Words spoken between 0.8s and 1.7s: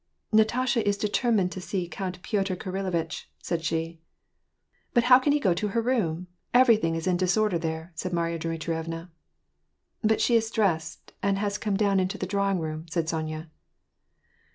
is determined to